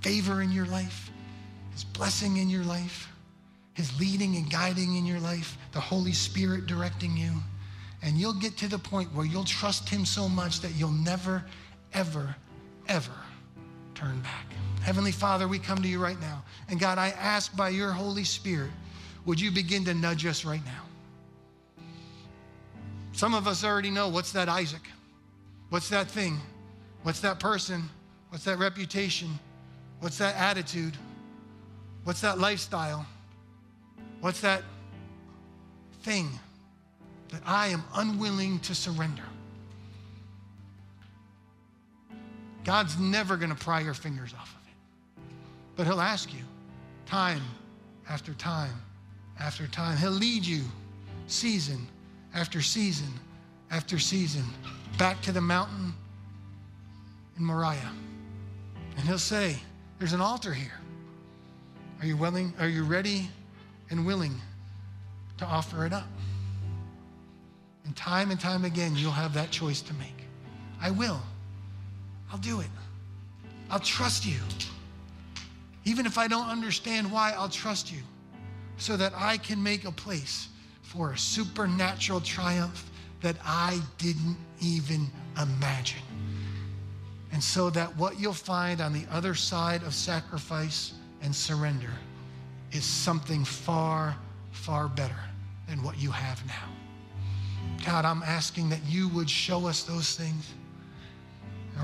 [0.00, 1.10] favor in your life,
[1.78, 3.08] His blessing in your life.
[3.74, 7.30] His leading and guiding in your life, the Holy Spirit directing you.
[8.02, 11.44] And you'll get to the point where you'll trust Him so much that you'll never,
[11.92, 12.34] ever,
[12.88, 13.12] ever
[13.94, 14.46] turn back.
[14.82, 16.42] Heavenly Father, we come to you right now.
[16.68, 18.72] And God, I ask by your Holy Spirit,
[19.24, 21.84] would you begin to nudge us right now?
[23.12, 24.82] Some of us already know what's that Isaac?
[25.68, 26.40] What's that thing?
[27.04, 27.88] What's that person?
[28.30, 29.38] What's that reputation?
[30.00, 30.96] What's that attitude?
[32.08, 33.04] What's that lifestyle?
[34.22, 34.62] What's that
[36.04, 36.30] thing
[37.28, 39.24] that I am unwilling to surrender?
[42.64, 45.22] God's never going to pry your fingers off of it.
[45.76, 46.40] But He'll ask you
[47.04, 47.42] time
[48.08, 48.80] after time
[49.38, 49.98] after time.
[49.98, 50.62] He'll lead you
[51.26, 51.86] season
[52.34, 53.12] after season
[53.70, 54.44] after season
[54.96, 55.92] back to the mountain
[57.36, 57.92] in Moriah.
[58.96, 59.56] And He'll say,
[59.98, 60.77] There's an altar here.
[62.00, 62.52] Are you willing?
[62.60, 63.28] Are you ready
[63.90, 64.34] and willing
[65.38, 66.08] to offer it up?
[67.84, 70.24] And time and time again, you'll have that choice to make.
[70.80, 71.20] I will.
[72.30, 72.68] I'll do it.
[73.70, 74.38] I'll trust you.
[75.84, 78.00] Even if I don't understand why, I'll trust you
[78.76, 80.48] so that I can make a place
[80.82, 82.90] for a supernatural triumph
[83.20, 85.06] that I didn't even
[85.40, 86.02] imagine.
[87.32, 91.90] And so that what you'll find on the other side of sacrifice and surrender
[92.72, 94.16] is something far,
[94.50, 95.18] far better
[95.68, 96.68] than what you have now.
[97.84, 100.52] God, I'm asking that you would show us those things.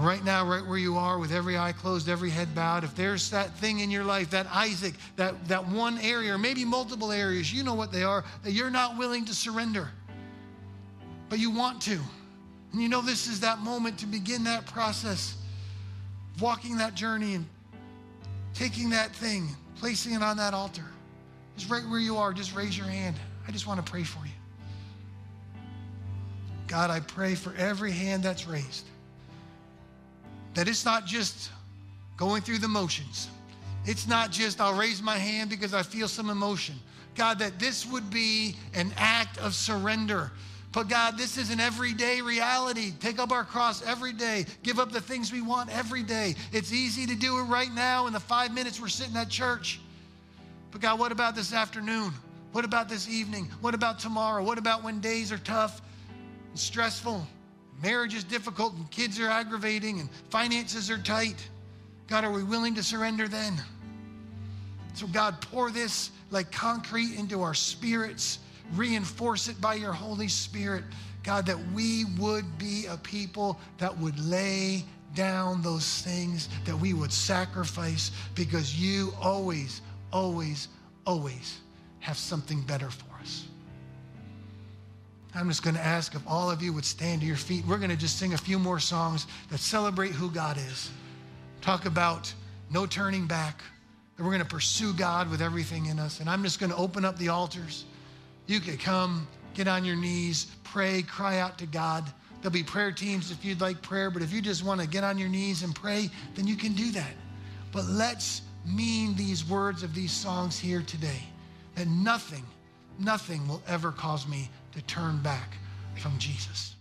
[0.01, 3.31] Right now, right where you are, with every eye closed, every head bowed, if there's
[3.31, 7.53] that thing in your life, that Isaac, that, that one area, or maybe multiple areas,
[7.53, 9.89] you know what they are, that you're not willing to surrender,
[11.29, 12.01] but you want to.
[12.73, 15.37] And you know this is that moment to begin that process,
[16.41, 17.47] walking that journey and
[18.55, 20.85] taking that thing, placing it on that altar.
[21.57, 23.17] Just right where you are, just raise your hand.
[23.47, 24.33] I just want to pray for you.
[26.67, 28.87] God, I pray for every hand that's raised
[30.55, 31.51] that it's not just
[32.17, 33.29] going through the motions.
[33.85, 36.77] It's not just, I'll raise my hand because I feel some emotion.
[37.17, 40.33] God, that this would be an act of surrender.
[40.75, 42.93] But God, this is an everyday reality.
[42.99, 44.45] Take up our cross every day.
[44.65, 46.35] Give up the things we want every day.
[46.53, 49.81] It's easy to do it right now in the five minutes we're sitting at church.
[50.73, 52.13] But God, what about this afternoon?
[52.51, 53.49] What about this evening?
[53.61, 54.43] What about tomorrow?
[54.43, 55.81] What about when days are tough
[56.51, 57.25] and stressful?
[57.81, 61.49] Marriage is difficult and kids are aggravating and finances are tight.
[62.09, 63.55] God, are we willing to surrender then?
[64.95, 68.41] So, God, pour this like concrete into our spirits,
[68.75, 70.85] reinforce it by your Holy Spirit.
[71.23, 74.85] God, that we would be a people that would lay
[75.15, 79.81] down those things, that we would sacrifice because you always,
[80.13, 80.69] always,
[81.07, 81.61] always
[82.01, 83.47] have something better for us.
[85.35, 87.65] I'm just going to ask if all of you would stand to your feet.
[87.67, 90.91] We're going to just sing a few more songs that celebrate who God is.
[91.61, 92.33] Talk about
[92.71, 93.63] no turning back,
[94.17, 96.21] that we're going to pursue God with everything in us.
[96.21, 97.85] And I'm just going to open up the altars.
[98.47, 102.05] You could come, get on your knees, pray, cry out to God.
[102.41, 105.03] There'll be prayer teams if you'd like prayer, but if you just want to get
[105.03, 107.13] on your knees and pray, then you can do that.
[107.73, 111.23] But let's mean these words of these songs here today
[111.75, 112.45] that nothing,
[112.99, 115.57] nothing will ever cause me to turn back
[115.97, 116.74] from Jesus.